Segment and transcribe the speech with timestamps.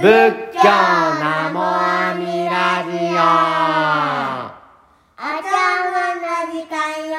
[0.00, 0.04] 仏
[0.54, 3.18] 教ナモアミラジオ。
[5.18, 5.50] お茶
[5.90, 6.78] 碗の時間
[7.10, 7.18] よ。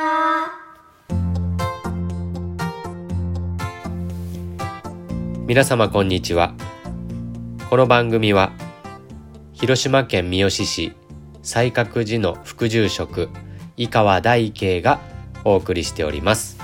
[5.45, 6.53] 皆様こんにちは。
[7.69, 8.53] この番組は
[9.51, 10.93] 広島県三次市
[11.43, 13.27] 西覚寺の副住職
[13.75, 15.01] 井川大慶が
[15.43, 16.57] お送りしております。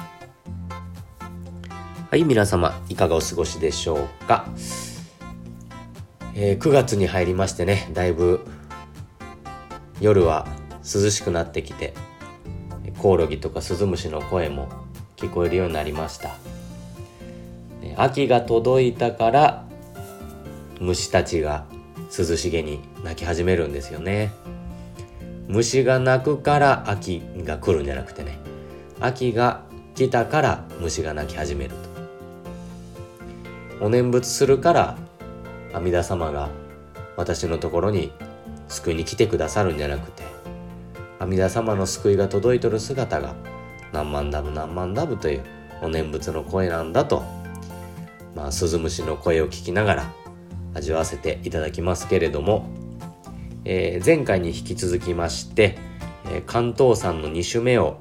[2.10, 4.46] はい皆様いかがお過ごしでしょうか
[6.38, 8.46] えー、9月に入りましてねだいぶ
[10.02, 10.46] 夜は
[10.84, 11.94] 涼しくなってきて
[12.98, 14.70] コオロギとかスズムシの声も
[15.16, 16.36] 聞こえるようになりました。
[17.98, 19.66] 秋が届いたから
[20.80, 21.66] 虫たちが
[22.18, 24.32] 涼しげに鳴き始めるんですよね。
[25.47, 28.39] 虫が鳴くから秋が来るんじゃなくてね
[29.00, 29.64] 秋が
[29.94, 31.75] 来たから虫が鳴き始める
[33.80, 33.86] と。
[33.86, 34.97] お念仏するから
[35.75, 36.49] 阿弥陀様が
[37.17, 38.13] 私のところに
[38.69, 40.23] 救いに来てくださるんじゃなくて
[41.19, 43.35] 阿弥陀様の救いが届いとる姿が
[43.91, 45.43] 何万ダブ何万ダブという
[45.81, 47.23] お念仏の声なんだと
[48.35, 50.13] まあ鈴虫の声を聞きながら
[50.73, 52.69] 味わわせていただきますけれども、
[53.65, 55.77] えー、前回に引き続きまして、
[56.27, 57.97] えー、関東山の2種目を、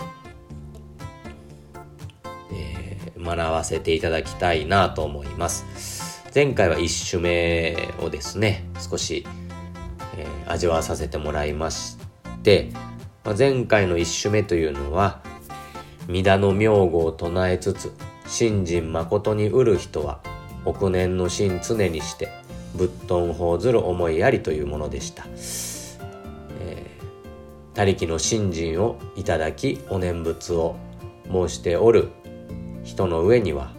[2.53, 5.94] えー、学ばせていただきたいなと思います。
[6.35, 9.25] 前回は1種目をですね少し、
[10.17, 11.97] えー、味わわさせてもらいまし
[12.43, 12.71] て、
[13.23, 15.23] まあ、前回の1種目というのは
[16.09, 17.93] 「弥陀の名号を唱えつつ
[18.27, 20.19] 信心誠に得る人は
[20.65, 22.29] 億年の心常にして
[22.75, 25.25] 仏頓法ずる思いあり」というものでした。
[26.59, 30.75] えー、他力の信心をいただきお念仏を
[31.31, 32.09] 申しておる
[32.83, 33.71] 人の上には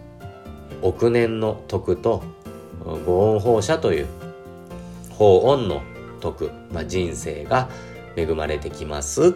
[0.82, 2.24] 億年の徳と
[3.06, 4.08] ご恩放射という
[5.10, 5.82] 法恩の
[6.20, 7.70] 徳、まあ、人生が
[8.16, 9.34] 恵まれてきます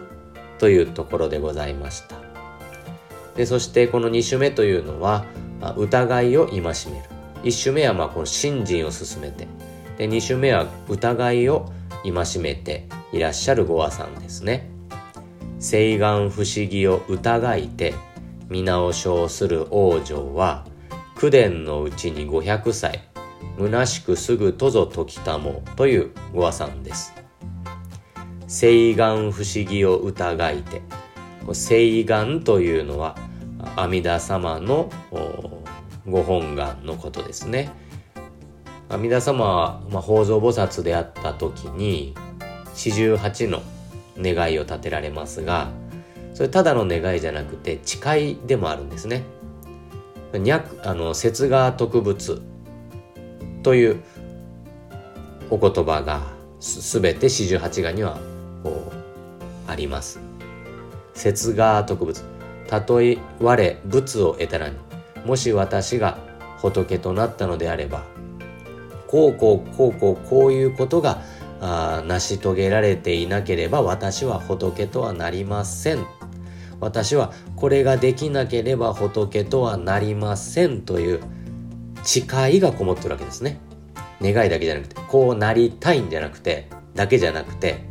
[0.58, 2.16] というところでございました。
[3.36, 5.24] でそしてこの2種目というのは、
[5.60, 6.74] まあ、疑いを戒める。
[7.42, 9.46] 1種目はまあこの信心を進めて。
[9.96, 11.72] で2種目は疑いを
[12.02, 14.70] 戒めていらっしゃるご和さんですね。
[15.58, 17.94] 誓願不思議を疑いて
[18.48, 20.66] 皆を称する王女は
[21.18, 23.09] 九伝のうちに500歳。
[23.58, 27.14] 虚しくすぐとぞ時たもというご和さんです。
[28.46, 30.82] 誓願不思議を疑いて
[31.52, 33.16] 誓願というのは
[33.76, 34.90] 阿弥陀様の
[36.08, 37.70] ご本願のことですね。
[38.88, 42.14] 阿弥陀様は、まあ、法蔵菩薩であった時に
[42.74, 43.62] 四十八の
[44.18, 45.70] 願いを立てられますが
[46.34, 49.22] それただの願いじゃなくて誓いでもあるんですね。
[50.82, 52.40] あの節が特仏
[53.62, 54.02] という
[55.50, 56.22] お言葉が
[56.60, 58.18] すべて四十八願には
[58.62, 60.20] こうあります。
[61.14, 62.22] 節が特仏。
[62.68, 64.76] たとえ我仏を得たらに、
[65.24, 66.18] もし私が
[66.58, 68.04] 仏となったのであれば、
[69.08, 71.20] こうこうこうこうこういうことが
[71.60, 76.06] あ成し遂げられていなければ私は仏とはなりません。
[76.80, 81.20] 私はこれができなければ仏とはなりませんという
[82.02, 83.60] 誓いがこもってるわけですね。
[84.22, 87.84] 願いだけじゃなくて、こうなりたいんじゃなくて、だけじゃなくて、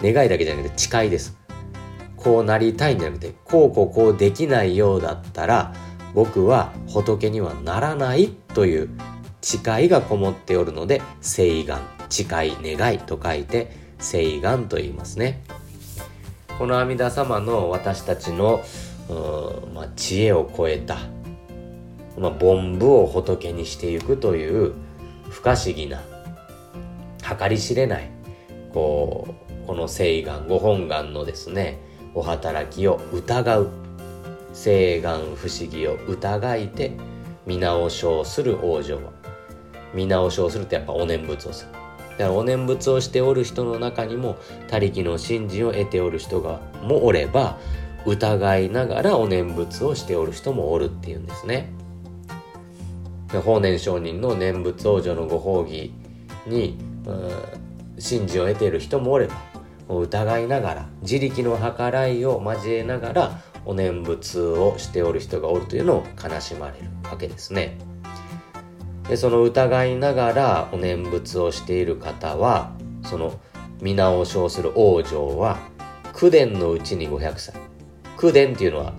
[0.00, 1.36] 願いだけじゃなくて誓いです。
[2.16, 5.72] こうなりたいんじゃなくて、こうこうこうできないようだったら、
[6.14, 8.90] 僕は仏にはならないという
[9.40, 15.42] 誓いがこもっておるので、誓願、誓い、願いと書いて、誓願と言いますね。
[16.58, 18.62] この阿弥陀様の私たちの、
[19.72, 20.98] まあ、知恵を超えた
[22.18, 24.74] まあ、凡夫を仏にしていくという
[25.30, 26.02] 不可思議な
[27.22, 28.10] 計り知れない
[28.72, 29.34] こ
[29.64, 31.78] うこの誓願ご本願のですね
[32.14, 33.70] お働きを疑う
[34.52, 36.92] 誓願不思議を疑いて
[37.46, 38.02] 皆をす
[38.42, 39.12] る往生は
[39.94, 44.36] 皆をするってやっぱお念仏をするだからお念仏をしておる人の中にも
[44.68, 47.58] 他力の信心を得ておる人がもおれば
[48.04, 51.77] 疑いながらお念仏をしておる人もおるっていうんですね。
[53.28, 55.92] 法然上人の念仏往生のご褒義
[56.46, 56.78] に
[57.98, 59.34] 信心を得ている人もおれば
[59.88, 67.78] 疑いながら自力の計らいを交えながらお念仏をしておる人がおるというのを悲しまれるわけですね。
[69.08, 72.72] でその疑いながらお念仏をしている方は
[73.02, 73.38] その
[73.80, 75.58] 皆をする往生は
[76.14, 77.54] 九伝のうちに500歳。
[78.18, 78.92] 九伝っていうのは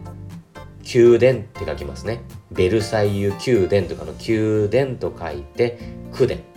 [0.83, 2.21] 宮殿って書きますね。
[2.51, 5.79] ベルサイユ宮殿とかの宮殿と書いて、
[6.11, 6.49] 宮殿。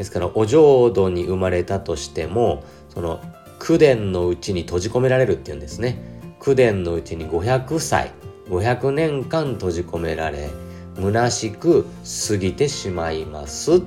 [0.00, 3.20] ですからお浄土に生まれたとしてもその
[3.58, 5.98] 口伝のうちに閉じ込められるっていうんですね
[6.38, 8.10] 口伝のうちに500歳
[8.48, 10.48] 500年間閉じ込められ
[10.96, 11.84] 虚しく
[12.28, 13.82] 過ぎてしまいます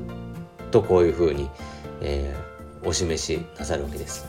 [0.69, 1.49] とこういうふうに、
[2.01, 4.27] えー、お示しなさるわけです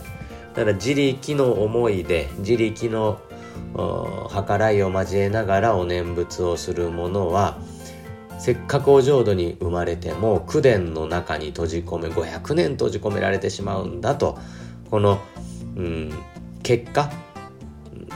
[0.54, 3.20] だから自力の思いで自力の
[3.74, 7.58] 計らいを交えながらお念仏をする者は
[8.38, 14.38] せっかくお浄土に生まれても口伝の中に閉じ込め500年閉じ込められてしまうんだと
[14.90, 15.20] この、
[15.76, 16.12] うん、
[16.62, 17.10] 結果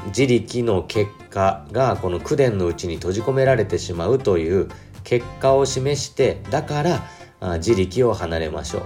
[0.09, 4.69] 自力の結果がこの口伝のうちに閉じ込められてしまうという
[5.05, 7.03] 結果を示してだから
[7.59, 8.83] 自力を離れましょ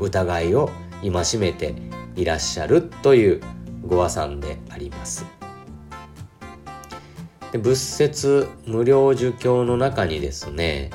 [0.00, 0.70] う疑いを
[1.02, 1.74] 戒めて
[2.16, 3.40] いらっしゃるという
[3.86, 5.39] ご和算であります。
[7.52, 10.90] で仏説無料儒教の中にですね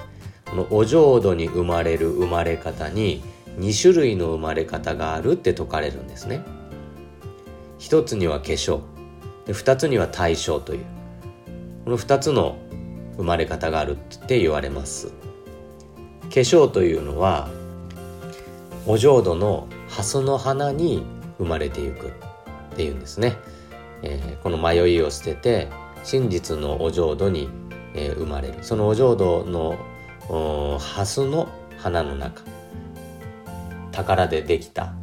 [0.45, 3.23] このお浄土に生まれる生まれ方に
[3.57, 6.43] 2種類の生まれ方があるって説かれるんですね。
[7.79, 8.81] 一つには化粧。
[9.51, 10.85] 二つには大正という。
[11.85, 12.57] この二つの
[13.17, 15.07] 生まれ方があるって言われます。
[15.07, 17.49] 化粧というのは
[18.87, 21.05] お浄土の蓮の花に
[21.37, 23.37] 生まれていくっていうんですね、
[24.01, 25.69] えー、この迷いを捨てて
[26.05, 27.49] 真実のお浄土に、
[27.93, 29.77] えー、生まれるそのお浄土の
[30.77, 32.43] 蓮の花の中
[33.91, 34.93] 宝でできた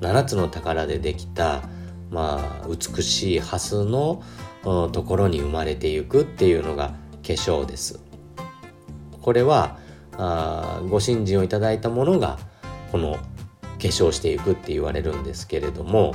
[0.00, 1.62] 7つの宝でできた
[2.10, 4.22] まあ、美しい蓮の
[4.62, 8.00] ところに生まれていくっていうのが化粧です。
[9.20, 9.78] これは
[10.16, 12.38] あご信心をいただいたものが
[12.92, 13.20] この化
[13.78, 16.14] 粧していくって言われるんですけれども、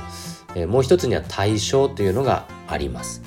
[0.54, 3.22] えー、もう一つには対象というのがあります。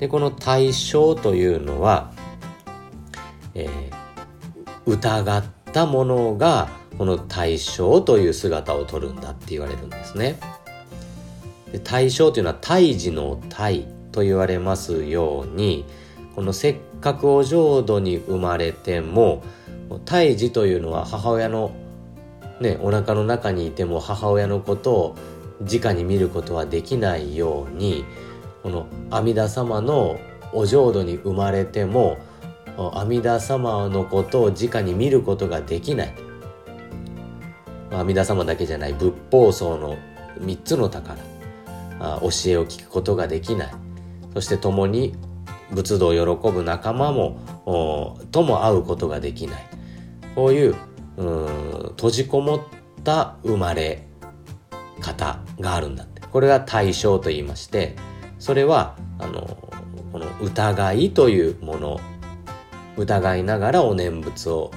[0.00, 2.10] でこの対象というのは、
[3.54, 10.38] えー、疑ったものがこの対象という姿をとるんだって言われるんですね。
[11.70, 15.84] で対象というのは胎児の胎と言われますように
[16.34, 19.42] このせっかくお浄土に生まれても
[20.04, 21.72] 胎児というのは母親の
[22.60, 25.16] ねお腹の中にいても母親のことを
[25.60, 28.04] 直に見ることはできないように
[28.62, 30.18] この阿弥陀様の
[30.52, 32.18] お浄土に生まれても
[32.94, 36.14] 阿弥陀様のことを直に見ることができない。
[37.92, 39.96] 阿弥陀様だけじゃない仏法僧の
[40.38, 41.22] 3つの宝教
[42.46, 43.74] えを聞くことができない。
[44.34, 45.14] そして共に
[45.72, 47.38] 仏道を喜ぶ仲間も
[48.30, 49.66] とも会うことができない。
[50.34, 50.74] こういう
[51.16, 52.60] 閉じこもっ
[53.04, 54.06] た生まれ
[55.00, 56.22] 方があるんだって。
[56.22, 57.96] これが対象と言いまして
[58.40, 59.42] それはあの
[60.12, 62.00] この疑いというもの
[62.96, 64.72] 疑いながらお念仏を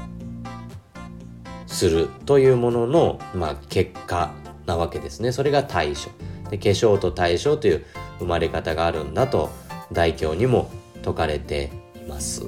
[1.65, 4.31] するというものの、まあ、結果
[4.67, 5.31] なわけですね。
[5.31, 6.11] それが対象
[6.51, 7.85] で化粧と対象という
[8.19, 9.49] 生まれ方があるんだと
[9.91, 12.47] 大経にも説かれています。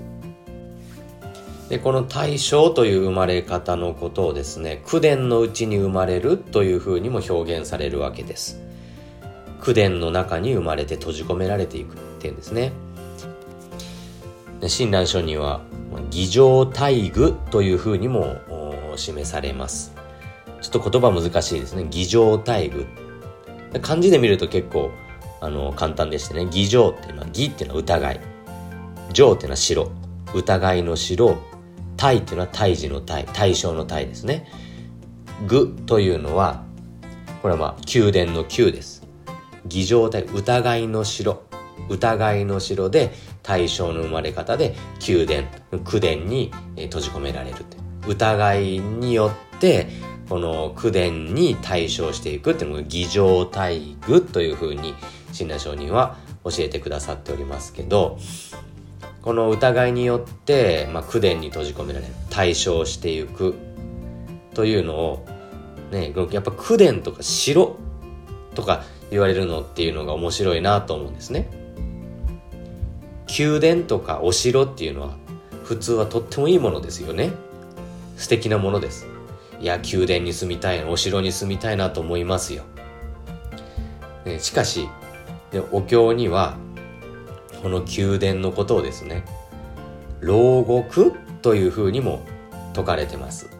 [1.69, 8.64] でこの対象という生まれ方のことをですね口伝のうちに生まれるというふうにも表現されるわけです。
[9.65, 12.71] 口伝の中に生まれて閉じ込められていくっていうんですね。
[14.61, 15.61] 親鸞書には
[16.11, 18.37] 偽情大具というふうにも
[18.95, 19.95] 示されます。
[20.61, 21.87] ちょっと言葉難しいですね。
[21.89, 22.85] 偽情大具。
[23.81, 24.91] 漢字で見ると結構
[25.41, 26.45] あの簡単でしてね。
[26.45, 28.21] 偽情っていうのは偽っていうのは疑い。
[29.13, 29.91] 情っていうのは白
[30.35, 31.37] 疑いの白
[31.97, 34.47] 体っていうのは胎児の体対象の体ですね。
[35.47, 36.63] 具というのは
[37.41, 38.94] これはまあ宮殿の宮です。
[39.65, 41.43] 偽情体疑いの城。
[41.89, 43.11] 疑いの城で
[43.43, 44.75] 対象の生まれ方で
[45.07, 47.57] 宮殿宮殿に閉じ込められる
[48.07, 49.87] 疑いによって
[50.29, 54.95] この口伝に対処していくっていうのが偽情大具というふうに
[55.31, 58.17] 親鸞上人は教えてくださっておりますけど
[59.21, 62.13] この疑いによって、まあ、口伝に閉じ込められる。
[62.29, 63.55] 対処していく
[64.53, 65.25] というのを
[65.91, 67.75] ねやっぱ口伝とか城
[68.53, 71.49] とか言われるのっていうのが面白いなと思うんですね。
[73.37, 75.17] 宮殿とかお城っていうのは
[75.63, 77.31] 普通はとってもいいものですよね。
[78.17, 79.07] 素敵なものです。
[79.59, 82.63] いや宮殿に住みたいお城に住みたいなと思いますよ。
[84.25, 84.89] ね、しかし
[85.51, 86.57] でお経には
[87.61, 89.23] この宮殿のことをですね
[90.19, 92.21] 牢獄というふうにも
[92.73, 93.54] 説かれてます。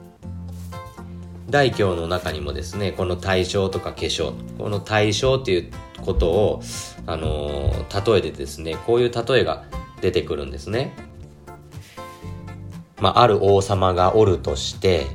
[1.55, 5.71] 大経の中にもですねこの対象とか化粧この対象っていう
[6.03, 6.61] ことを、
[7.07, 9.63] あのー、例えてですねこういう例えが
[10.01, 10.93] 出てくるんですね。
[12.99, 15.07] まあ、ある王様がおるとして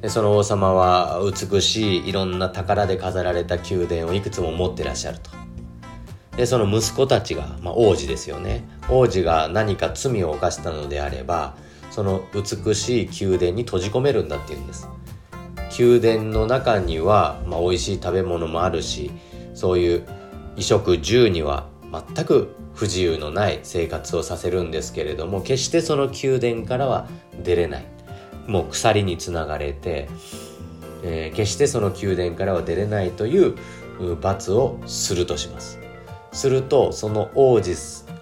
[0.00, 5.32] でその王様は美しいいろんな宝で飾られた宮殿をいくつも持ってらっしゃると。
[6.36, 8.62] でその息子たちが、まあ、王子ですよね。
[8.88, 11.56] 王子が何か罪を犯したのであれば
[11.90, 14.88] その美しい宮殿に閉じ込めるんだっていうんです。
[15.78, 19.10] 宮殿の中には、まあ、美味しい食べ物もあるし
[19.54, 20.00] そういう
[20.50, 27.08] 衣食住には全く不自由のない生活をさせるんですけれども決してその宮殿からは
[27.42, 27.86] 出れない。
[28.46, 30.08] もう鎖につながれて、
[31.04, 33.54] えー、決してその宮殿からは出れないという
[34.20, 35.78] 罰をするとします。
[36.32, 37.74] するとその王子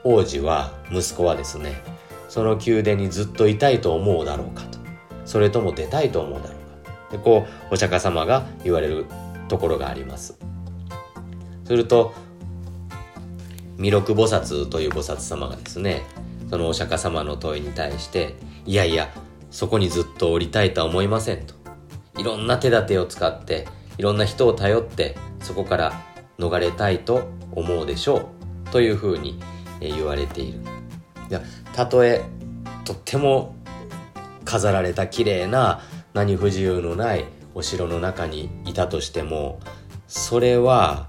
[0.05, 1.83] 王子は息子はですね
[2.29, 4.79] その宮殿にずっといたいと思うだろうかと。
[5.25, 6.58] それとも出たいと思うだろうか。
[7.11, 9.07] でこうお釈迦様が言われる
[9.49, 10.39] ところがあります。
[11.65, 12.15] すると
[13.79, 16.03] 弥勒菩薩という菩薩様がですね
[16.51, 18.35] そのお釈迦様の問いに対して
[18.67, 19.11] いやいや
[19.51, 21.55] そこにずっと降りたいとは思いませんと。
[22.17, 25.93] いろんな手立てを使っていろんな人を頼ってそこから
[26.39, 28.31] 逃れたいと思うでしょ
[28.67, 29.41] うというふうに
[29.81, 30.61] 言われている。
[31.73, 32.25] たとえ
[32.85, 33.55] とっても
[34.45, 35.83] 飾られた綺麗な
[36.15, 37.25] 何不自由のない
[37.55, 39.61] お城の中にいたとしても
[40.07, 41.09] それは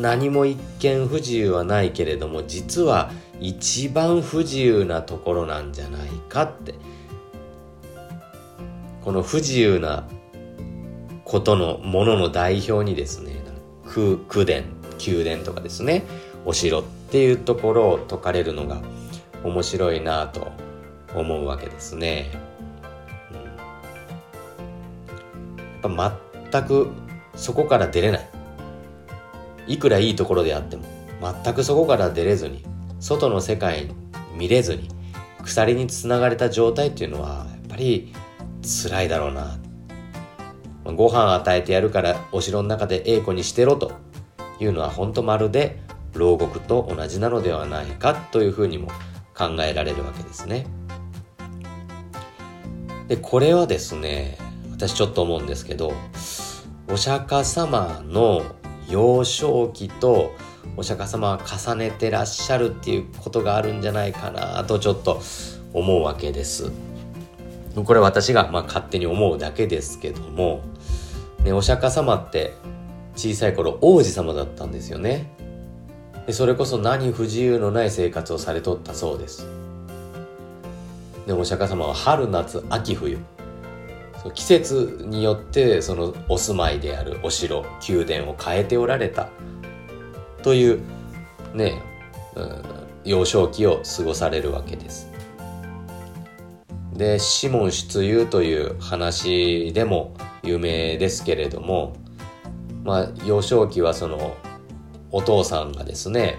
[0.00, 6.74] 何も一見不自由はないけれども実は一番不自由なところなんじゃないかって
[9.02, 10.08] この不自由な
[11.24, 13.36] ことのものの代表にですね
[13.96, 14.64] 宮殿
[15.04, 16.04] 宮殿とかですね
[16.44, 18.80] お城っていうところを説かれるのが
[19.42, 20.52] 面白いなと
[21.14, 22.30] 思うわけですね。
[25.94, 26.18] ぱ
[26.50, 26.90] 全く
[27.34, 28.36] そこから出れない。
[29.66, 30.84] いくらいいところであっても
[31.20, 32.64] 全くそこから出れずに
[33.00, 33.90] 外の世界
[34.36, 34.88] 見れずに
[35.44, 38.12] 鎖につながれた状態っていうのはやっぱり
[38.62, 39.58] 辛いだろうな
[40.84, 43.92] ご飯与えてやるからお城の中でええ子にしてろと
[44.60, 45.80] いうのは本当まるで
[46.14, 48.88] 牢獄と同じなのではないかというふうにも
[49.36, 50.66] 考えられるわけですね。
[53.08, 54.38] でこれはですね
[54.76, 55.94] 私ちょっと思うんですけど
[56.88, 58.42] お釈迦様の
[58.90, 60.34] 幼少期と
[60.76, 65.22] お釈迦様は重ねてらっしゃるっていうことがあるんじゃないかなとちょっと
[65.72, 66.70] 思うわけです。
[67.84, 70.62] これ私がまあ勝手に思うだけですけども、
[71.42, 72.54] ね、お釈迦様って
[73.16, 75.30] 小さい頃王子様だったんですよね。
[76.26, 79.46] でそれこそ何不自由のない生活をされとったそうです。
[81.26, 83.18] でお釈迦様は春夏秋冬
[84.34, 89.28] 季節によってそのお住まいであるお城宮殿を変えておられた
[90.42, 90.80] という
[91.54, 91.82] ね、
[92.34, 92.62] うん、
[93.04, 95.10] 幼少期を過ごされるわけです。
[96.92, 101.94] でシモン出遊という話でも有名ですけれども
[102.84, 104.36] まあ幼少期はその
[105.10, 106.38] お父さんがですね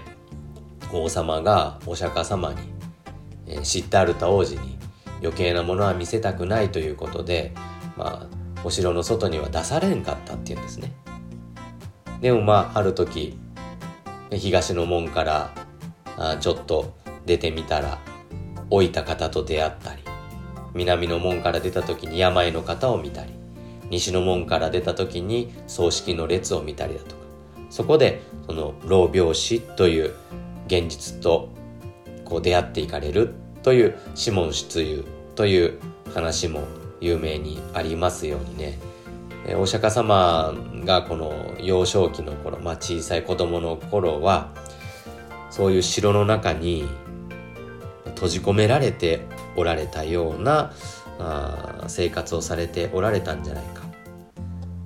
[0.92, 2.58] 王様がお釈迦様に、
[3.46, 4.78] えー、シッタルタ王子に
[5.20, 7.52] 余計なものは見せたくないということで
[7.98, 10.92] まあ、お城の外には出されんかったっていうんですね。
[12.20, 13.36] でもまあ、ある時、
[14.30, 15.50] 東の門から
[16.16, 16.94] あちょっと
[17.26, 17.98] 出てみたら、
[18.70, 20.02] 老いた方と出会ったり、
[20.74, 23.32] 南の門から出た時に病の方を見たり、
[23.90, 27.22] 西の門から出た時に葬式の列を見たりだとか、
[27.70, 30.14] そこでその老病死という
[30.66, 31.48] 現実と
[32.24, 35.78] こう出会っていかれるというシモン出遊という
[36.14, 36.62] 話も
[37.00, 38.78] 有名にありますようにね
[39.56, 40.52] お釈迦様
[40.84, 44.52] がこの幼少期の頃、まあ、小さい子供の頃は
[45.50, 46.86] そういう城の中に
[48.14, 49.20] 閉じ込められて
[49.56, 50.72] おられたような
[51.18, 53.82] あ生活をされておられたんじゃないか。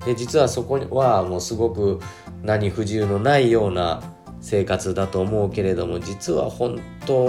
[0.05, 1.99] で実はそこはもうすごく
[2.41, 4.01] 何不自由のないような
[4.41, 7.27] 生活だと思うけれども実は本当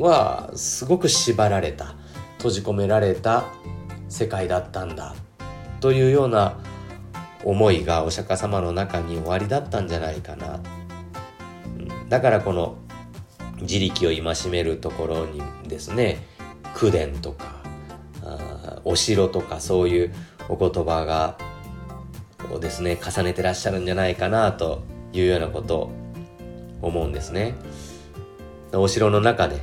[0.00, 1.94] はすごく縛られた
[2.38, 3.44] 閉じ込められた
[4.08, 5.14] 世界だったんだ
[5.80, 6.58] というような
[7.44, 10.60] 思いがお釈迦様の中に終わりだったんじゃないかな、
[12.08, 12.76] だからこの
[13.60, 16.18] 自力を戒めるところにですね
[16.80, 17.56] 宮殿とか
[18.84, 20.14] お城とかそういう
[20.48, 21.38] お言葉が
[22.52, 25.92] をですね重ねてらっしゃるんじゃないかなというようなことを
[26.82, 27.54] 思うんですね。
[28.72, 29.60] お城の中で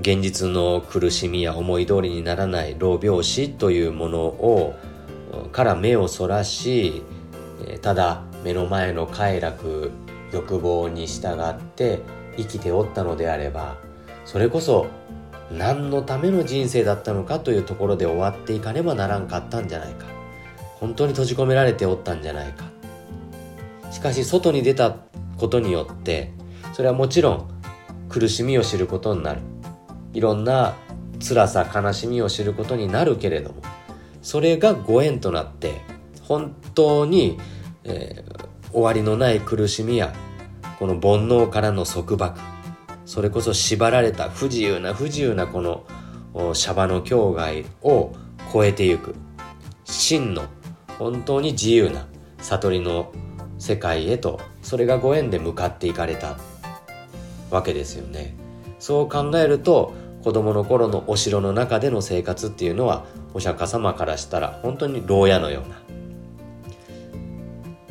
[0.00, 4.74] 現実の苦しみや思い通りにならない老病死というものを
[5.52, 7.04] から目をそらし
[7.82, 9.90] ただ目の前の快楽
[10.32, 12.00] 欲望に従って
[12.36, 13.76] 生きておったのであれば
[14.24, 14.86] それこそ
[15.52, 20.06] 何のための人生だったのかというところで終わっていかねばならんかったんじゃないか。
[20.78, 22.64] 本当に閉じ込められておったんじゃないか。
[23.90, 24.96] しかし外に出た
[25.36, 26.32] ことによって
[26.72, 27.48] それはもちろん
[28.08, 29.40] 苦しみを知ることになる。
[30.12, 30.76] いろんな
[31.26, 33.62] 辛さ悲しみを知ることになるけれども
[34.22, 35.80] それがご縁となって
[36.22, 37.38] 本当に、
[37.84, 40.12] えー、終わりのない苦しみや
[40.78, 42.40] この煩悩からの束縛
[43.04, 45.84] それこそ縛られた不自由な不自由なこの
[46.54, 48.12] シャバの境外を
[48.52, 49.14] 超えてゆく
[49.84, 50.44] 真の
[50.98, 52.06] 本当に自由な
[52.38, 53.12] 悟りの
[53.58, 56.38] 世界へとそれがご縁で向かっていかれた
[57.50, 58.34] わけですよね。
[58.78, 65.80] そう考えると子供の頃のお城の中での生活っていうのはお釈迦様からしたら本当に牢屋のような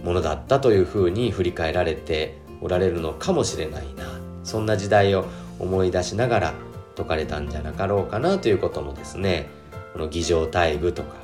[0.03, 5.25] ものだったというふうに振り返られておられるのかもしれないなそんな時代を
[5.59, 6.53] 思い出しながら
[6.95, 9.47] 説かれたんじゃなかろうかなということもですね
[9.93, 11.15] この儀仗大具とか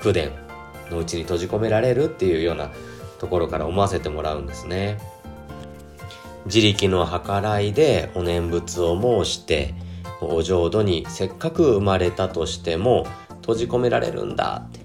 [0.00, 0.32] 口伝
[0.90, 2.70] のうちに閉じ込められるっていうような
[3.18, 4.98] ところから思わせてもらうんですね。
[6.46, 9.74] 自力の計らいでお念仏を申して
[10.20, 13.06] お浄土にせっかく生まれたとしても
[13.42, 14.80] 閉じ込められるんだって。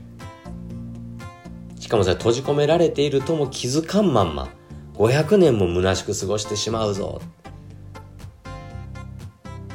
[1.80, 4.50] しかもそれ閉じ込められているとも気づかんまんま。
[4.96, 7.22] 500年も虚しく過ごしてしまうぞ。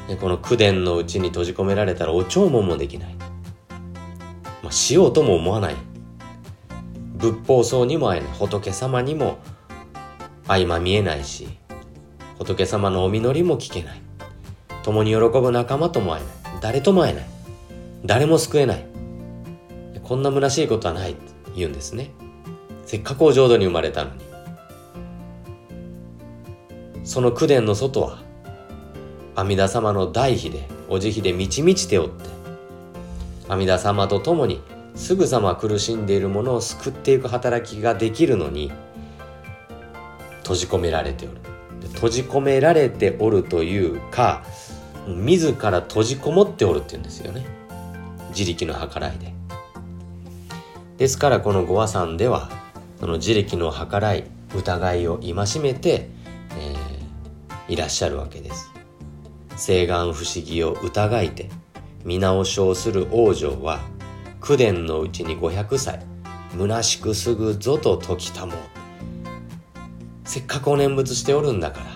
[0.08, 3.14] でこの口伝のうちに閉じ込められたらお弔問もできない、
[4.62, 5.76] まあ、しようとも思わない。
[7.16, 8.32] 仏法僧にも会えない。
[8.34, 9.38] 仏様にも
[10.46, 11.58] 相ま見えないし
[12.38, 14.05] 仏様のお実りも聞けない。
[14.86, 16.60] 共に喜ぶ仲間とも会えない。
[16.60, 17.26] 誰とも会えない。
[18.04, 18.86] 誰も救えない。
[20.04, 21.20] こんな虚しいことはないって
[21.56, 22.12] 言うんですね。
[22.84, 24.20] せっかくお浄土に生まれたのに。
[27.02, 28.22] その口伝の外は
[29.34, 32.24] 阿弥陀様の大悲でお慈悲で満ち満ちておって
[33.48, 34.62] 阿弥陀様と共に
[34.94, 38.70] すぐさま苦しんでいるものを救っていく働きができるのに
[40.44, 41.40] 閉じ込められておる。
[41.94, 44.44] 閉じ込められておるというか
[45.06, 47.44] 自ら閉じこもっておるっていうんですよね。
[48.30, 49.34] 自力の計らいで。
[50.98, 52.50] ですからこの五和山では
[52.98, 56.08] その自力の計らい疑いを戒めて、
[56.58, 58.72] えー、いらっしゃるわけです。
[59.56, 61.48] 誓願不思議を疑いて
[62.04, 63.80] 見直しをする王女は
[64.40, 66.00] 九伝のうちに500歳
[66.56, 68.52] 虚しくすぐぞと時たも
[70.24, 71.86] せっかくお念仏しておるんだから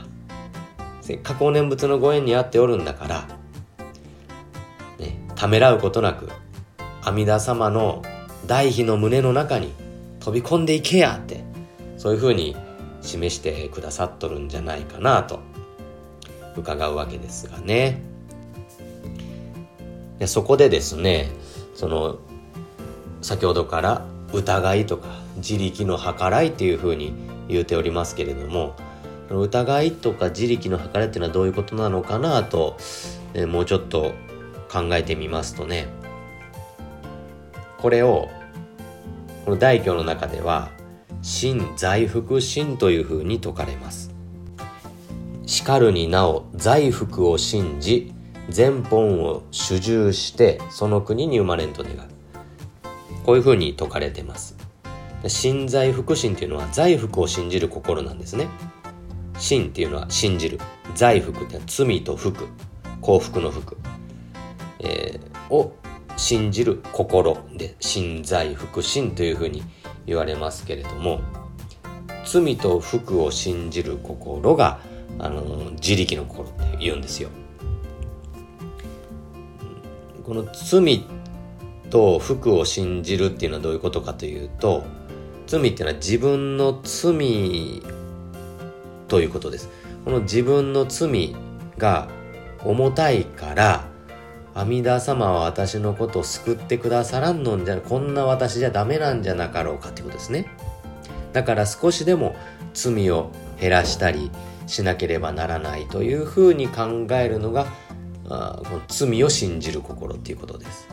[1.10, 3.28] せっかくお念仏のご縁にあっておるんだから、
[5.04, 6.28] ね、ためらうことなく
[7.02, 8.04] 阿弥陀様の
[8.46, 9.72] 大悲の胸の中に
[10.20, 11.42] 飛び込んでいけやって
[11.96, 12.56] そういうふうに
[13.02, 15.40] 示してくださっとるんじゃないかなと
[16.56, 18.00] 伺うわけですがね。
[20.20, 21.28] でそこでですね
[21.74, 22.20] その
[23.20, 27.14] 先ほどから疑いとか自力の計らいっていうふうに
[27.48, 28.76] 言うておりますけれども
[29.38, 32.76] 疑いとか自力の計らいっていうのはどういうことなのかなと、
[33.34, 34.12] えもうちょっと
[34.70, 35.88] 考えてみますとね。
[37.78, 38.28] これを
[39.44, 40.70] この大教の中では
[41.22, 44.10] 真在福心というふうに説かれます。
[45.46, 48.12] しかるになお在福を信じ
[48.48, 51.98] 全本を主従してその国に生まれんと願う。
[53.24, 54.56] こういうふうに説かれてます。
[55.26, 58.48] 信在福心っていうのは在福を信じる心なんですね。
[59.40, 60.60] 信っていうのは信じる。
[60.94, 62.46] 在福って罪と福
[63.00, 63.76] 幸福の福、
[64.80, 65.74] えー、を
[66.16, 69.62] 信じる心で信在福心というふうに
[70.06, 71.20] 言われますけれども
[72.26, 74.80] 罪と福を信じる心が
[75.18, 77.30] あの自力の心って言うんですよ。
[80.24, 81.04] この罪
[81.90, 84.84] と福を信じるっていうのはどういうことかというと
[85.46, 87.82] 罪っていうのは自分の罪
[89.10, 89.68] ということです。
[90.04, 91.36] この自分の罪
[91.76, 92.08] が
[92.64, 93.84] 重たいから
[94.54, 100.46] 阿弥陀様は私のことを救ってくださらんのんじゃこんな私じゃダメなんじゃなかろうかっていうことですね。
[101.32, 102.36] だから少しでも
[102.72, 104.30] 罪を減らしたり
[104.66, 107.66] しなければならないというふうに考えるのが
[108.28, 110.88] あこの罪を信じる心っていうことです。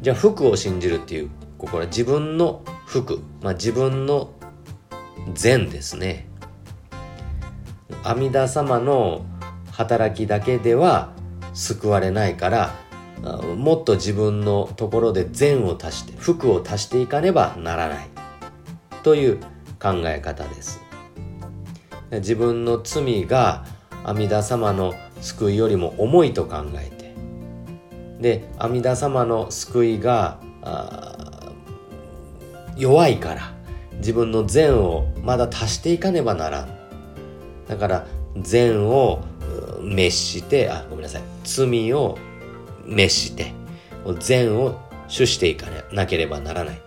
[0.00, 4.32] じゃあ福を信じるっていう心は自分の福、まあ、自分の
[5.34, 6.31] 善ですね。
[8.04, 9.24] 阿弥陀様の
[9.70, 11.12] 働きだけでは
[11.54, 12.74] 救われないから
[13.56, 18.08] もっと自分のところで善を足して福を足していかねばならない。
[19.02, 19.38] という
[19.80, 20.80] 考え方です。
[22.10, 23.64] 自分の罪が
[24.04, 27.14] 阿弥陀様の救いよりも重いと考えて
[28.20, 30.40] で阿弥陀様の救いが
[32.76, 33.54] 弱いから
[33.94, 36.81] 自分の善をまだ足していかねばならん。
[37.72, 38.06] だから
[38.36, 39.24] 善を
[39.80, 41.22] 滅してあごめんなさい。
[41.42, 42.18] 罪を
[42.84, 43.54] 滅して
[44.18, 46.80] 善を主していかなければならない。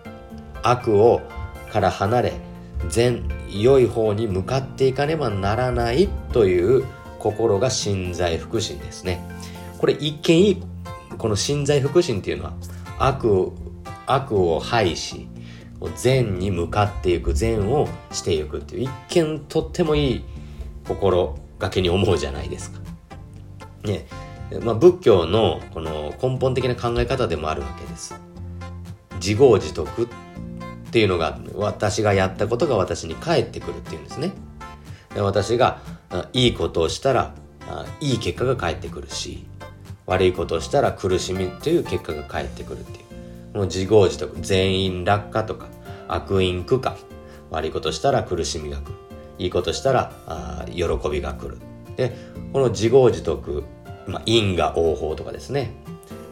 [0.62, 1.22] 悪を
[1.72, 2.32] から離れ
[2.88, 6.84] 善良い方に向かっていかねばならないという
[7.18, 9.26] 心が信在福心ですね。
[9.78, 10.62] これ一見いい
[11.18, 12.52] この信在福心っていうのは
[12.98, 13.50] 悪
[14.06, 15.26] 悪を排し
[15.96, 20.24] 善に向かっていく善をしていくっていう一見とってもいい
[20.86, 22.80] 心がけに思うじゃないですか。
[23.84, 24.06] ね
[24.62, 28.14] まあ、仏教のこの根本的な考え方でもあるわけです。
[29.14, 30.08] 自業自得っ
[30.90, 34.32] ていうのが私がやったことが私に返ってくるっていうんですね。
[35.16, 35.80] 私が
[36.32, 37.34] いいことをしたら
[38.00, 39.46] いい結果が返ってくるし
[40.06, 43.02] 悪いことをしたら苦しみという結果が返ってくるってい
[43.54, 45.68] うもう自業自得全員落下とか
[46.08, 46.96] 悪因苦化
[47.50, 49.05] 悪いことしたら苦しみが来る
[49.38, 51.58] いいことしたらあ喜びが来る。
[51.96, 52.12] で
[52.52, 53.64] この自業自得、
[54.06, 55.72] まあ、因果応報とかですね。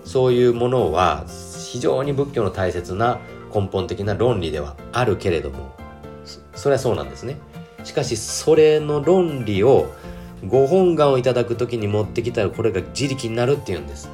[0.05, 1.25] そういうものは
[1.73, 3.21] 非常に仏教の大切な
[3.55, 5.75] 根本的な論理ではあるけれども
[6.55, 7.37] それはそうなんですね。
[7.85, 9.93] しかしそれの論理を
[10.47, 14.11] ご本願をいただく時に持ってきたらこれが自力になるっていうんです。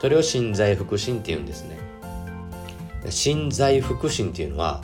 [0.00, 1.78] それを信在福心っていうんですね。
[3.10, 4.82] 信在福心っていうのは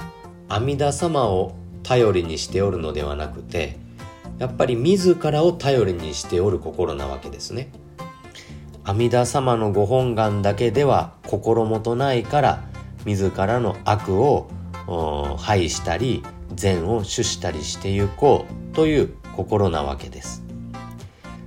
[0.49, 1.55] 阿弥陀様を
[1.85, 3.79] 頼りにしておるのではなくて
[4.39, 7.71] やっぱり自らを頼りにしておる心なわけですね。
[8.83, 12.65] 阿弥陀様のご本願だけでは心もとないから
[13.07, 14.49] 自らの悪を
[15.39, 16.23] 排したり
[16.55, 20.43] 善を主したりしてゆこうという心なわけです。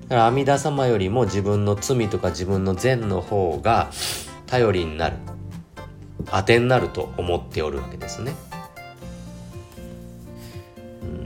[0.04, 3.92] だから阿弥陀様よりも自分の罪とか自分の善の方が
[4.46, 5.18] 頼りになる
[6.26, 8.34] 当てになると思っておるわけですね。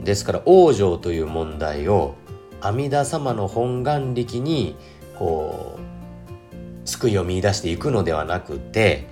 [0.04, 2.16] ですから往生という問題を
[2.60, 4.76] 阿弥陀様の本願力に
[5.18, 9.06] こう救いを見出していくのではなくて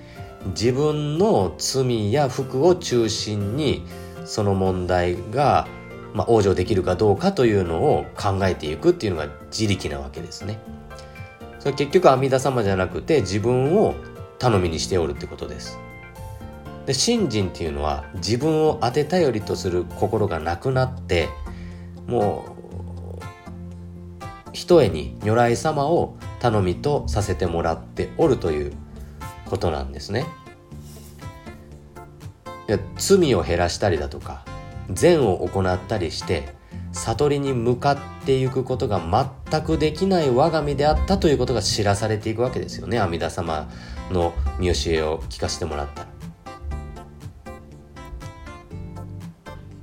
[0.47, 3.85] 自分の罪や福を中心に
[4.25, 5.67] その問題が、
[6.13, 10.59] まあ、往生できるかどうかというのを考えていくっていうのが自力なわけですね。
[11.59, 13.95] それ結局阿弥陀様じゃなくて自分を
[14.39, 15.77] 頼みにしておるってことです。
[16.85, 21.29] で信心っていうのは自分を当て頼りとする心がなくなって
[22.07, 22.61] もう
[24.53, 28.73] ひとえに如来様を頼みとさせてもらっておるという
[29.45, 30.25] ことなんですね。
[32.97, 34.45] 罪を減らしたりだとか
[34.89, 36.53] 善を行ったりして
[36.93, 39.01] 悟りに向かっていくことが
[39.49, 43.69] 全くできない我が身であったということが知らされていくわけですよね阿弥陀様
[44.09, 46.10] の見教えを聞かせてもらったら。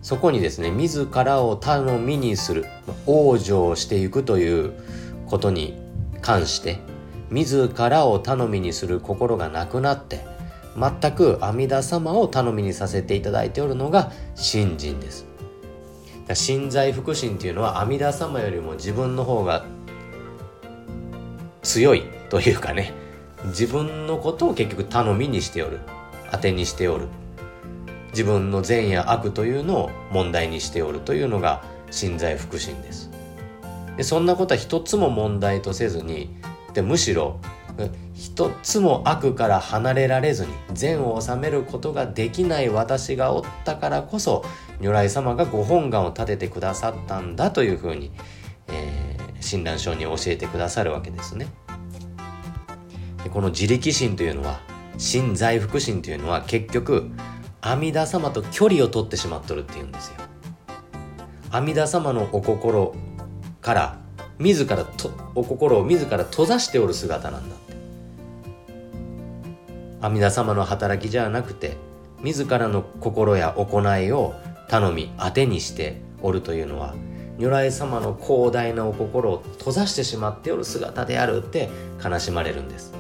[0.08, 2.64] そこにですね自らを頼みにする
[3.04, 4.72] 往生していくという
[5.26, 5.78] ことに
[6.22, 6.78] 関して
[7.28, 10.24] 自らを頼みにする心がなくなって
[10.78, 15.26] 全く阿弥陀様を頼みにさせていただいておるのが信心です。
[16.32, 19.66] 信在福心っていうのは阿弥陀様よりも自分の方が
[21.60, 22.94] 強いというかね
[23.48, 25.80] 自分のことを結局頼みにしておる
[26.32, 27.08] 当てにしておる。
[28.10, 33.10] 自分の善や悪というのを問題にしておるというのが信在福心です
[33.96, 36.36] でそんなことは一つも問題とせずに
[36.74, 37.40] でむしろ
[38.14, 44.44] 一つも悪から離れられずに善を治めることができない私がおったからこそ
[44.80, 48.10] 如来様がご本願を立ててくださったんだというふうに、
[48.68, 51.46] えー、親鸞聖に教えてくださるわけですね。
[53.22, 54.60] でこの自力心というのは
[54.96, 57.10] 心在福心というのは結局
[57.60, 60.14] 阿弥陀様と距離を取ってしまっとるっていうんですよ。
[61.50, 62.94] 阿弥陀様のお心
[63.60, 63.98] から
[64.38, 67.74] 自らとお心を自ら閉ざしておる姿なんだって
[70.00, 71.76] 阿弥陀様の働きじゃなくて
[72.22, 74.34] 自らの心や行いを
[74.68, 76.94] 頼み当てにしておるというのは
[77.38, 81.70] 如来様の広大なお心を閉ざしてしまっておる姿であるって
[82.04, 82.92] 悲しまれるんです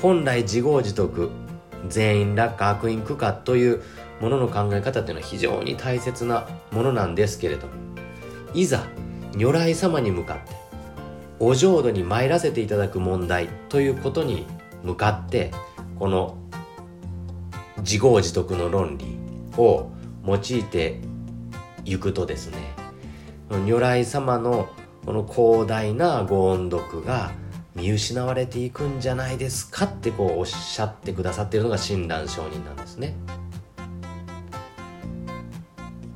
[0.00, 1.30] 本来自業自得
[1.88, 3.82] 全員落下悪因苦化という
[4.20, 7.72] ものの考え方っていうのは非常に大切なものなんですけれども
[8.54, 8.86] いざ
[9.36, 10.54] 如来様に向かって
[11.40, 14.46] お浄土に参らせていただく問題ということに
[14.84, 15.50] 向かって
[15.98, 16.38] この
[17.78, 19.18] 自業自得の論理
[19.56, 19.90] を
[20.24, 21.00] 用いて
[21.84, 22.58] いくとですね
[23.66, 24.68] 如来様の
[25.04, 27.32] この広大なご音読が
[27.74, 33.14] 見失われていくんじゃないですかってこうおっしゃってくださっているのが親鸞上人なんですね。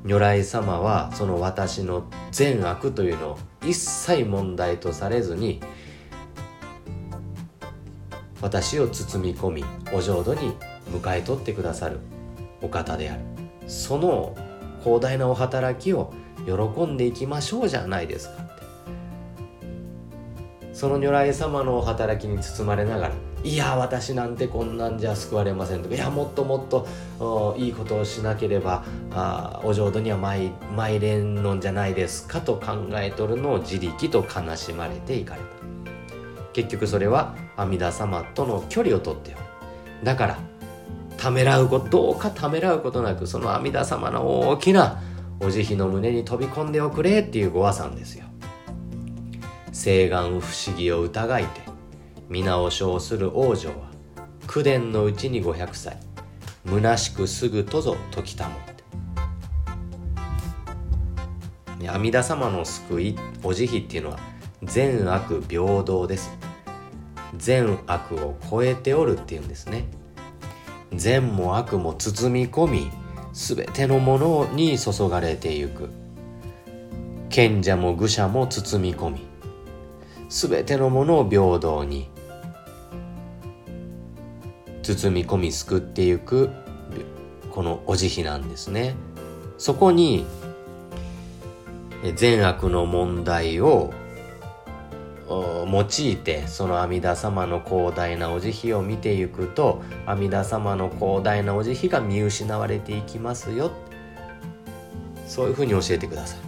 [0.05, 5.61] 如来様はその私の善悪というのを一切問題とされずに
[8.40, 10.57] 私を包み込みお浄土に
[10.92, 11.99] 迎え取ってくださる
[12.62, 13.23] お方である
[13.66, 14.37] その
[14.85, 16.14] 広大なお働きを
[16.47, 18.45] 喜んでいきましょうじゃないですか
[20.77, 35.47] その如来様の働きに包まれながらいや私なんてこんなんじゃ救われませんとかいやもっともっといいことをしなければあお浄土には参参れんのんじゃないですかと考えとるのを自力と悲しまれていかれた。
[36.53, 39.39] 結局それは阿弥陀様との距離をとってよ
[40.05, 40.39] だから
[41.17, 45.01] ためらうことどうかためらうことなくその阿弥陀様の大きな
[45.41, 48.27] お慈悲の胸に飛び込んでおくれっていうご和さんですよ。
[49.79, 51.61] 誓願不思議を疑いて
[52.31, 53.91] 皆をする王女は
[54.47, 55.99] 九伝のうちに500歳
[56.67, 58.59] 虚しくすぐとぞ時たもっ
[61.79, 61.89] て。
[61.91, 64.19] 阿弥陀様の救いお慈悲っていうのは
[64.62, 66.31] 善悪平等です。
[67.37, 69.85] 善悪を超えておるっていうんですね。
[70.95, 72.91] 善も悪も包み込み
[73.35, 75.91] 全てのものに注がれてゆく。
[77.29, 79.36] 賢者も愚者も包み込み
[80.29, 82.09] 全てのものを平等に
[84.83, 86.51] 包み込み救ってゆく
[87.51, 88.95] このお慈悲なんですね。
[89.59, 90.27] そこに
[92.15, 93.93] 善悪の問題を
[95.29, 103.73] 用いてその阿弥陀様の広大なお慈悲を見ていくと阿弥陀様の広大なお慈悲が見失われていきますよ。
[105.27, 106.45] そういうふうに教えてください。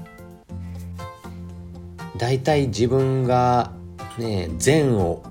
[2.18, 3.72] 大体自分が
[4.18, 5.22] ね善を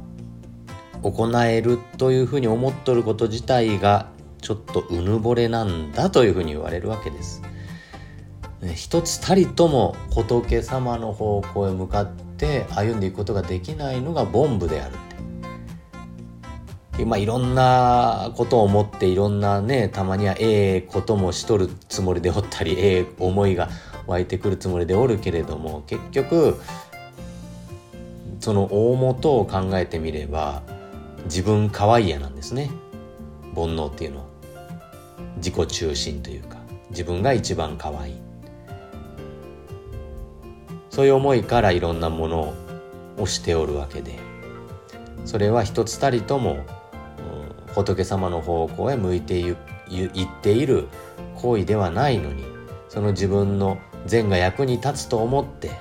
[1.03, 4.09] 行えるというふうに思っとること自体が
[4.41, 7.41] ちょっとうぬぼれなんだというふうに言われるわけです。
[8.61, 14.97] ね一つたりとも仏様の方向へ向かって歩んでいくことができないのが凡夫であるっ
[16.97, 23.69] てまあいろんなことを思っていろんなねたまにはええこともしとるつもりでおったりええ思いが
[24.07, 26.59] 湧いてくるつもりでおるけれども結局
[28.39, 30.63] その大元を考えてみれば
[31.25, 32.71] 自分可愛いやなんですね。
[33.55, 34.25] 煩悩っていうのは。
[35.37, 36.57] 自己中心というか
[36.89, 38.27] 自分が一番可愛い。
[40.89, 42.53] そういう思いからいろんなもの
[43.19, 44.17] をしておるわけで
[45.25, 46.65] それは一つたりとも
[47.75, 49.55] 仏様の方向へ向いていっ
[50.41, 50.87] ている
[51.35, 52.45] 行為ではないのに
[52.89, 55.71] その自分の善が役に立つと思って、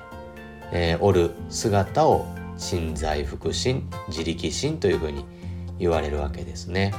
[0.73, 2.27] えー、おる姿を
[2.59, 5.25] 心在福心自力心というふうに
[5.79, 6.93] 言われるわけですね。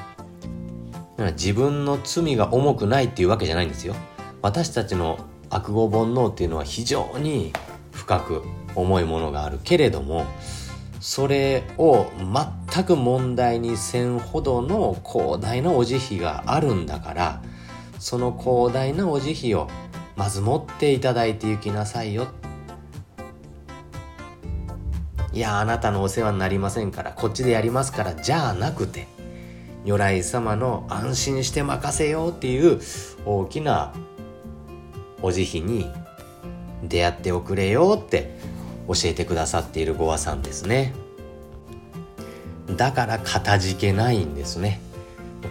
[1.34, 3.96] 自分の罪が重くないっていうわけじゃないんですよ。
[4.42, 7.54] 私たちの悪語煩悩っていうのは非常に
[7.92, 8.44] 深く
[8.76, 10.26] 重いものがあるけれども
[11.00, 12.06] それを
[12.72, 17.42] 全く問題にせんほどの広大なお慈悲があるんだから
[18.00, 19.68] その広大なお慈悲を
[20.18, 22.28] まず持っていただいていきなさいよ。
[25.32, 29.08] いやあなたのお世話になりませんからこっちでやりますからじゃなくて
[29.86, 32.82] 如来様の安心して任せようっていう
[33.24, 33.94] 大きな
[35.22, 35.92] お慈悲に
[36.82, 38.36] 出会っておくれよって
[38.88, 40.96] 教えてくださっているご和さんですね。
[42.76, 44.82] だからかたじけないんですね。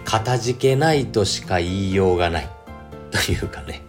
[0.04, 2.48] かたじけないとしか言いようがない。
[3.12, 3.85] というかね。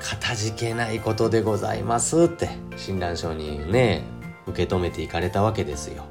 [0.00, 4.04] かたじけないことでございますって親鸞上人ね
[4.46, 6.04] 受け止めていかれたわけですよ。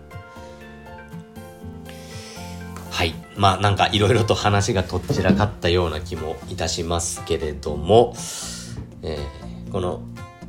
[2.92, 3.14] はい。
[3.36, 8.14] まあなんかいろいろと話がとっちらかったような気もいたしますけれども、
[9.02, 9.46] えー
[9.76, 10.00] この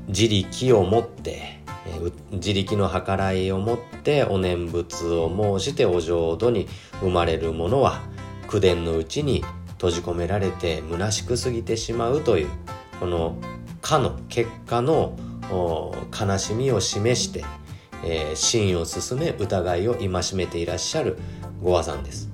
[0.07, 1.59] 自力を持って、
[2.31, 6.68] 自力の計らいを持ってお念仏を申してお浄土に
[7.01, 8.03] 生まれるものは
[8.46, 12.49] 口伝のうちに閉じ込められて虚しく過ぎてしまうという
[13.00, 13.37] この
[13.80, 15.16] かの結果の
[16.18, 17.44] 悲しみを示して、
[18.04, 21.18] えー、真を進め疑いを戒めていらっしゃる
[21.62, 22.30] ご和さんです。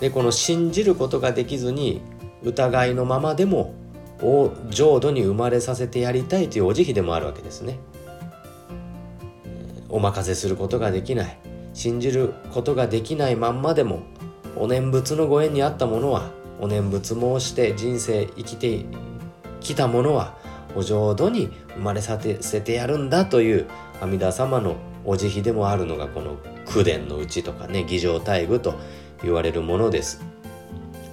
[0.00, 2.00] でこの信じることができずに
[2.42, 3.74] 疑いのままでも
[4.20, 7.78] を浄土に生まれさせてやりたいというお慈悲でもあるわけですね。
[9.88, 11.38] お任せすることができない
[11.72, 14.02] 信じることができないまんまでも
[14.56, 18.84] お念仏のご縁にあったものはお念仏申して人生生きて
[19.60, 20.36] きたものは
[20.74, 23.66] お浄土に生まれさせてやるんだという
[24.00, 28.74] 阿弥陀様のお慈悲でもあるのがこの口伝のうちとかね儀仗大具と
[29.22, 30.22] 言われるものです。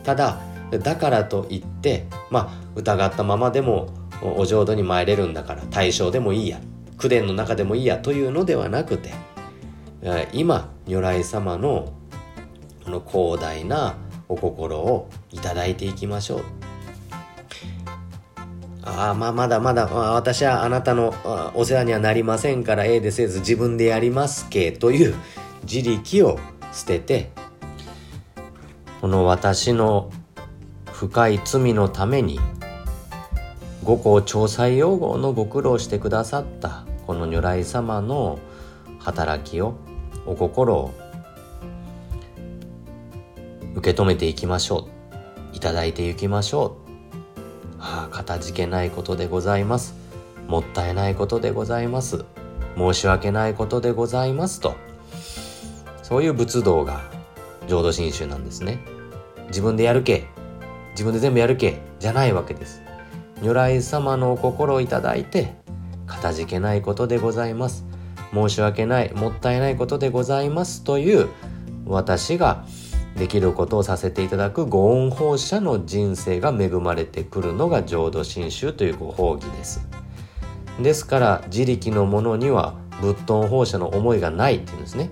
[0.03, 3.89] ただだからといってまあ疑ったままでも
[4.21, 6.60] お浄土に参れるんだから対象でもいいや
[6.97, 9.13] 口伝の中でもいいやというのではなくて
[10.34, 11.93] 今如来様の
[12.84, 13.95] この広大な
[14.27, 16.43] お心をいただいていきましょう。
[18.84, 21.13] ああまあまだまだ、まあ、私はあなたの
[21.56, 25.15] お世話にはなりませんからええでせず自分でやりますけという
[25.63, 26.39] 自力を
[26.71, 27.32] 捨てて
[29.02, 30.12] この私の
[30.93, 32.39] 深い罪のために
[33.84, 38.39] 五行調査用語のご苦労してくださったこの如来様の
[39.00, 39.76] 働きを
[40.26, 40.93] お心を
[43.76, 44.94] 受け止めていきましょう。
[45.56, 47.78] いただいていきましょう。
[47.80, 49.96] ああかたじけないことでございます。
[50.48, 52.26] もったいないことでございます。
[52.78, 54.76] 申し訳ないことでございますと。
[56.04, 57.10] そういう仏道が
[57.68, 58.80] 浄土真宗なんですね。
[59.48, 60.28] 自分でやるけ
[60.91, 62.82] 自分で全部やるけじゃないわけです。
[63.41, 65.56] 如来様のお心をいただいて
[66.06, 67.86] かたじけないことでございます。
[68.34, 71.30] 申し訳ないもったいないことでございますという
[71.86, 72.65] 私が
[73.15, 79.88] できることをさせていただくご恩放射の人生が恵まれてくるのが浄土真宗というご褒義です。
[80.82, 85.12] ですから自力のものには仏頓放射の思いがないっていうんですね。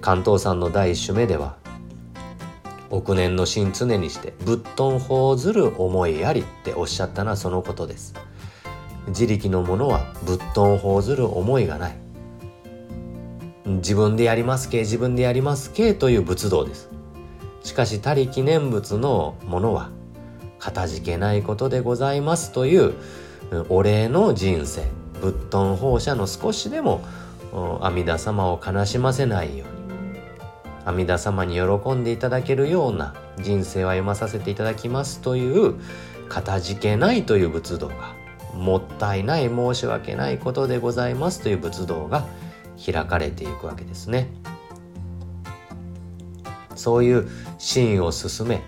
[0.00, 1.56] 関東山の第一種目では
[2.90, 8.14] 億年の心常にして仏頓法ずる思いありっておっしゃったのはそのことです。
[9.08, 12.07] 自力のものは仏頓法ずる思いがない。
[13.76, 16.88] 自分でやりますけ自分でやりますけという仏道です。
[17.62, 19.90] しかし他力念仏のものは
[20.58, 22.52] かたじけないことでございます。
[22.52, 22.94] という
[23.68, 24.84] お礼の人生
[25.20, 27.02] 仏頓放射の少しでも
[27.80, 30.20] 阿弥陀様を悲しませないように
[30.84, 35.20] 阿弥陀様に喜んでいただけるような人生を歩まさせていただきます。
[35.20, 35.74] という
[36.28, 38.14] かたじけないという仏道が
[38.54, 41.42] もったいない申し訳ないことでございます。
[41.42, 42.26] という仏道が
[42.84, 44.28] 開かれていくわけですね
[46.74, 48.62] そういう真を進め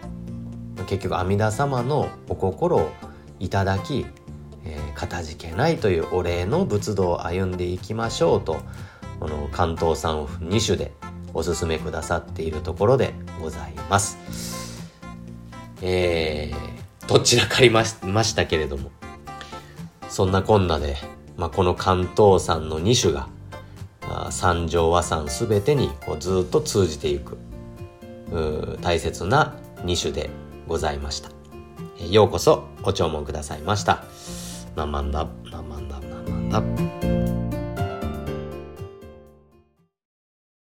[0.86, 2.90] 結局阿弥陀様のお心を
[3.38, 4.06] いただき
[4.64, 8.60] えー、かたじけないというお礼の仏道を歩んでいきましょうと
[9.18, 10.92] この関東産2種で
[11.34, 14.18] おすすめくださっているところでございます。
[15.82, 18.90] えー、どちらかりましたけれども、
[20.08, 20.96] そんなこんなで、
[21.36, 23.28] まあ、この関東山の2種が、
[24.30, 27.38] 三条和三全てにこうずっと通じていく
[28.80, 30.30] 大切な2種で
[30.68, 31.30] ございました。
[31.98, 34.04] えようこそご聴聞くださいました。
[34.76, 35.00] なんだ、
[35.50, 37.19] なんだ、なんだ。